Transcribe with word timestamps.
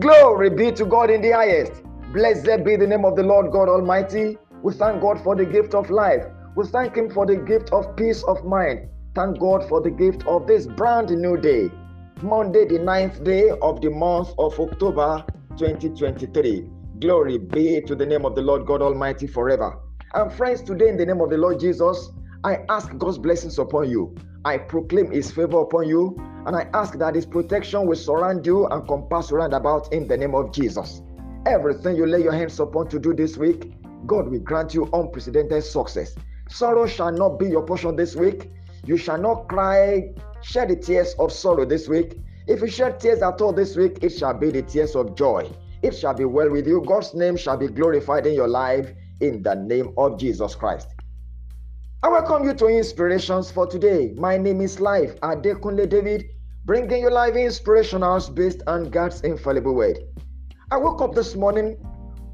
Glory 0.00 0.50
be 0.50 0.70
to 0.70 0.84
God 0.84 1.10
in 1.10 1.22
the 1.22 1.30
highest. 1.30 1.82
Blessed 2.12 2.62
be 2.64 2.76
the 2.76 2.86
name 2.86 3.04
of 3.04 3.16
the 3.16 3.22
Lord 3.22 3.50
God 3.50 3.68
Almighty. 3.68 4.36
We 4.62 4.72
thank 4.74 5.00
God 5.00 5.18
for 5.24 5.34
the 5.34 5.46
gift 5.46 5.74
of 5.74 5.90
life. 5.90 6.24
We 6.56 6.66
thank 6.66 6.94
Him 6.94 7.10
for 7.10 7.24
the 7.24 7.36
gift 7.36 7.72
of 7.72 7.96
peace 7.96 8.22
of 8.24 8.44
mind. 8.44 8.90
Thank 9.14 9.40
God 9.40 9.66
for 9.68 9.80
the 9.80 9.90
gift 9.90 10.26
of 10.26 10.46
this 10.46 10.66
brand 10.66 11.10
new 11.10 11.36
day. 11.36 11.70
Monday, 12.22 12.66
the 12.66 12.78
ninth 12.78 13.24
day 13.24 13.50
of 13.62 13.80
the 13.80 13.90
month 13.90 14.28
of 14.38 14.60
October 14.60 15.24
2023. 15.56 16.68
Glory 17.00 17.38
be 17.38 17.80
to 17.80 17.96
the 17.96 18.06
name 18.06 18.24
of 18.24 18.34
the 18.34 18.42
Lord 18.42 18.66
God 18.66 18.82
Almighty 18.82 19.26
forever. 19.26 19.80
And 20.14 20.32
friends, 20.32 20.62
today 20.62 20.88
in 20.90 20.96
the 20.96 21.06
name 21.06 21.20
of 21.20 21.30
the 21.30 21.38
Lord 21.38 21.60
Jesus, 21.60 22.10
I 22.44 22.64
ask 22.68 22.96
God's 22.98 23.18
blessings 23.18 23.58
upon 23.58 23.90
you. 23.90 24.14
I 24.44 24.58
proclaim 24.58 25.10
His 25.10 25.30
favor 25.30 25.60
upon 25.60 25.88
you, 25.88 26.16
and 26.46 26.54
I 26.54 26.68
ask 26.72 26.96
that 26.98 27.16
His 27.16 27.26
protection 27.26 27.84
will 27.86 27.96
surround 27.96 28.46
you 28.46 28.66
and 28.66 28.86
compass 28.86 29.32
round 29.32 29.54
about 29.54 29.92
in 29.92 30.06
the 30.06 30.16
name 30.16 30.36
of 30.36 30.52
Jesus. 30.52 31.02
Everything 31.46 31.96
you 31.96 32.06
lay 32.06 32.22
your 32.22 32.32
hands 32.32 32.60
upon 32.60 32.88
to 32.90 33.00
do 33.00 33.12
this 33.12 33.36
week, 33.36 33.72
God 34.06 34.28
will 34.28 34.38
grant 34.38 34.72
you 34.72 34.88
unprecedented 34.92 35.64
success. 35.64 36.14
Sorrow 36.48 36.86
shall 36.86 37.10
not 37.10 37.40
be 37.40 37.46
your 37.46 37.64
portion 37.64 37.96
this 37.96 38.14
week. 38.14 38.50
You 38.84 38.96
shall 38.96 39.18
not 39.18 39.48
cry, 39.48 40.14
shed 40.42 40.68
the 40.68 40.76
tears 40.76 41.14
of 41.18 41.32
sorrow 41.32 41.64
this 41.64 41.88
week. 41.88 42.20
If 42.46 42.60
you 42.60 42.68
shed 42.68 43.00
tears 43.00 43.20
at 43.20 43.40
all 43.40 43.52
this 43.52 43.76
week, 43.76 43.98
it 44.00 44.10
shall 44.10 44.34
be 44.34 44.52
the 44.52 44.62
tears 44.62 44.94
of 44.94 45.16
joy. 45.16 45.50
It 45.82 45.92
shall 45.96 46.14
be 46.14 46.24
well 46.24 46.50
with 46.50 46.68
you. 46.68 46.84
God's 46.86 47.14
name 47.14 47.36
shall 47.36 47.56
be 47.56 47.66
glorified 47.66 48.26
in 48.26 48.34
your 48.34 48.48
life 48.48 48.92
in 49.20 49.42
the 49.42 49.56
name 49.56 49.92
of 49.96 50.18
Jesus 50.18 50.54
Christ. 50.54 50.88
I 52.00 52.08
welcome 52.08 52.44
you 52.44 52.54
to 52.54 52.68
Inspirations 52.68 53.50
for 53.50 53.66
today. 53.66 54.14
My 54.16 54.36
name 54.36 54.60
is 54.60 54.78
Life 54.78 55.18
Adekunle 55.20 55.88
David, 55.88 56.26
bringing 56.64 57.02
you 57.02 57.10
live 57.10 57.34
inspirationals 57.34 58.32
based 58.32 58.62
on 58.68 58.88
God's 58.88 59.22
infallible 59.22 59.74
word. 59.74 59.98
I 60.70 60.76
woke 60.76 61.02
up 61.02 61.16
this 61.16 61.34
morning 61.34 61.76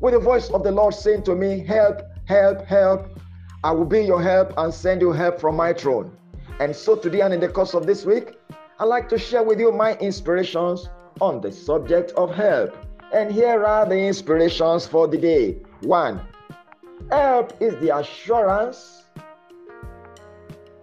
with 0.00 0.12
the 0.12 0.20
voice 0.20 0.50
of 0.50 0.64
the 0.64 0.70
Lord 0.70 0.92
saying 0.92 1.22
to 1.22 1.34
me, 1.34 1.64
Help, 1.64 2.02
help, 2.26 2.66
help. 2.66 3.18
I 3.64 3.70
will 3.70 3.86
be 3.86 4.02
your 4.02 4.20
help 4.20 4.52
and 4.58 4.72
send 4.72 5.00
you 5.00 5.12
help 5.12 5.40
from 5.40 5.56
my 5.56 5.72
throne. 5.72 6.14
And 6.60 6.76
so 6.76 6.94
today 6.94 7.22
and 7.22 7.32
in 7.32 7.40
the 7.40 7.48
course 7.48 7.72
of 7.72 7.86
this 7.86 8.04
week, 8.04 8.36
I'd 8.78 8.84
like 8.84 9.08
to 9.08 9.18
share 9.18 9.42
with 9.42 9.58
you 9.58 9.72
my 9.72 9.94
inspirations 9.94 10.90
on 11.22 11.40
the 11.40 11.50
subject 11.50 12.10
of 12.18 12.34
help. 12.34 12.76
And 13.14 13.32
here 13.32 13.64
are 13.64 13.86
the 13.86 13.96
inspirations 13.96 14.86
for 14.86 15.08
the 15.08 15.16
day. 15.16 15.62
One, 15.80 16.20
help 17.10 17.54
is 17.62 17.74
the 17.76 17.96
assurance 17.96 19.03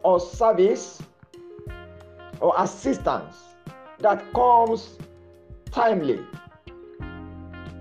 or 0.04 0.20
service 0.20 1.02
or 2.40 2.54
assistance 2.58 3.56
that 4.00 4.24
comes 4.34 4.98
timely, 5.72 6.20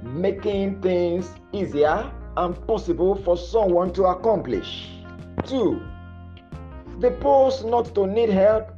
making 0.02 0.80
things 0.80 1.30
easier 1.52 2.10
and 2.36 2.66
possible 2.66 3.14
for 3.14 3.36
someone 3.36 3.92
to 3.92 4.04
accomplish. 4.04 4.88
Two, 5.44 5.82
the 7.00 7.10
post 7.12 7.64
not 7.64 7.94
to 7.94 8.06
need 8.06 8.28
help 8.28 8.70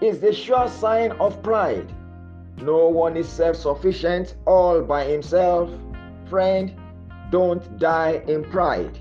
is 0.00 0.20
the 0.20 0.32
sure 0.32 0.68
sign 0.68 1.12
of 1.12 1.42
pride. 1.42 1.90
No 2.60 2.88
one 2.88 3.16
is 3.16 3.28
self 3.28 3.56
sufficient 3.56 4.36
all 4.46 4.82
by 4.82 5.04
himself. 5.04 5.70
Friend, 6.28 6.72
don't 7.30 7.78
die 7.78 8.22
in 8.28 8.44
pride. 8.44 8.98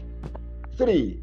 Three, 0.77 1.21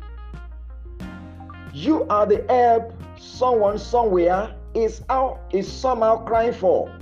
you 1.72 2.04
are 2.08 2.26
the 2.26 2.44
help 2.48 2.92
someone 3.18 3.78
somewhere 3.78 4.54
is 4.74 5.02
out 5.08 5.40
is 5.52 5.70
somehow 5.70 6.24
crying 6.24 6.52
for. 6.52 6.92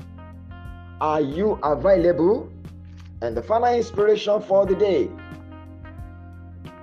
Are 1.01 1.21
you 1.21 1.59
available? 1.63 2.51
And 3.23 3.37
the 3.37 3.43
final 3.43 3.75
inspiration 3.75 4.41
for 4.43 4.67
the 4.67 4.75
day. 4.75 5.11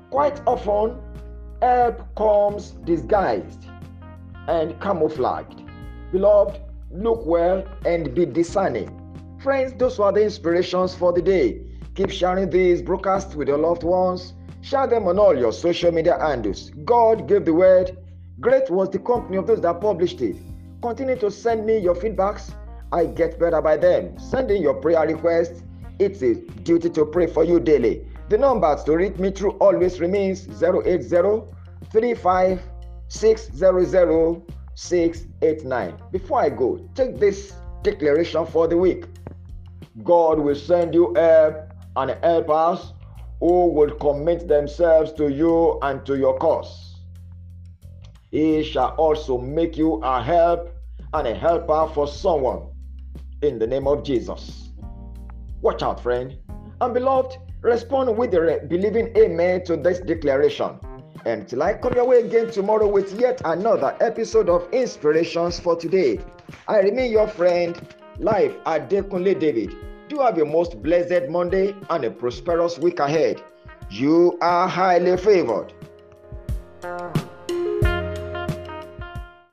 Quite 0.09 0.41
often, 0.45 0.99
help 1.61 2.15
comes 2.15 2.71
disguised 2.85 3.65
and 4.47 4.79
camouflaged. 4.81 5.63
Beloved, 6.11 6.59
look 6.91 7.25
well 7.25 7.63
and 7.85 8.13
be 8.13 8.25
discerning. 8.25 8.89
Friends, 9.41 9.73
those 9.73 9.97
were 9.99 10.11
the 10.11 10.23
inspirations 10.23 10.93
for 10.95 11.11
the 11.11 11.21
day. 11.21 11.61
Keep 11.95 12.11
sharing 12.11 12.49
these 12.49 12.81
broadcasts 12.81 13.35
with 13.35 13.47
your 13.47 13.57
loved 13.57 13.83
ones 13.83 14.33
Share 14.63 14.87
them 14.87 15.07
on 15.09 15.19
all 15.19 15.37
your 15.37 15.51
social 15.51 15.91
media 15.91 16.17
handles. 16.17 16.71
God 16.85 17.27
gave 17.27 17.43
the 17.43 17.53
word. 17.53 17.97
Great 18.39 18.69
was 18.69 18.89
the 18.89 18.99
company 18.99 19.35
of 19.35 19.45
those 19.45 19.59
that 19.59 19.81
published 19.81 20.21
it. 20.21 20.37
Continue 20.81 21.17
to 21.17 21.29
send 21.29 21.65
me 21.65 21.79
your 21.79 21.95
feedbacks. 21.95 22.55
I 22.93 23.07
get 23.07 23.37
better 23.37 23.61
by 23.61 23.75
them. 23.75 24.17
Send 24.17 24.49
in 24.51 24.61
your 24.61 24.75
prayer 24.75 25.05
requests. 25.05 25.63
It's 25.99 26.21
a 26.21 26.35
duty 26.35 26.89
to 26.91 27.05
pray 27.05 27.27
for 27.27 27.43
you 27.43 27.59
daily. 27.59 28.07
The 28.29 28.37
numbers 28.37 28.85
to 28.85 28.95
reach 28.95 29.17
me 29.17 29.31
through 29.31 29.57
always 29.59 29.99
remains 29.99 30.47
080 30.63 31.41
35 31.91 32.61
689. 33.09 35.93
Before 36.09 36.39
I 36.39 36.49
go, 36.49 36.89
take 36.95 37.19
this 37.19 37.53
declaration 37.81 38.45
for 38.45 38.69
the 38.69 38.77
week. 38.77 39.07
God 40.05 40.39
will 40.39 40.55
send 40.55 40.93
you 40.93 41.13
help 41.15 41.69
and 41.97 42.11
help 42.23 42.49
us 42.49 42.93
who 43.43 43.67
will 43.67 43.91
commit 43.95 44.47
themselves 44.47 45.11
to 45.11 45.27
you 45.27 45.77
and 45.81 46.05
to 46.05 46.15
your 46.17 46.37
cause. 46.37 46.95
He 48.31 48.63
shall 48.63 48.91
also 48.91 49.37
make 49.37 49.75
you 49.75 49.95
a 49.95 50.23
help 50.23 50.73
and 51.13 51.27
a 51.27 51.35
helper 51.35 51.91
for 51.93 52.07
someone 52.07 52.69
in 53.41 53.59
the 53.59 53.67
name 53.67 53.85
of 53.85 54.05
Jesus. 54.05 54.69
Watch 55.59 55.83
out, 55.83 56.01
friend. 56.01 56.37
And 56.79 56.93
beloved, 56.93 57.35
respond 57.59 58.17
with 58.17 58.33
a 58.33 58.65
believing 58.69 59.11
amen 59.17 59.65
to 59.65 59.75
this 59.75 59.99
declaration. 59.99 60.79
Until 61.25 61.63
I 61.63 61.73
come 61.73 61.95
your 61.95 62.05
way 62.05 62.21
again 62.21 62.49
tomorrow 62.49 62.87
with 62.87 63.19
yet 63.19 63.41
another 63.43 63.97
episode 63.99 64.47
of 64.47 64.71
Inspirations 64.71 65.59
for 65.59 65.75
Today, 65.75 66.21
I 66.69 66.79
remain 66.79 67.11
your 67.11 67.27
friend, 67.27 67.75
Life 68.19 68.53
Adekunle 68.63 69.37
David. 69.37 69.75
Do 70.13 70.19
have 70.19 70.37
a 70.37 70.45
most 70.45 70.79
blessed 70.83 71.27
Monday 71.27 71.75
and 71.89 72.05
a 72.05 72.11
prosperous 72.11 72.77
week 72.77 72.99
ahead. 72.99 73.41
You 73.89 74.37
are 74.41 74.67
highly 74.67 75.17
favored. 75.17 75.73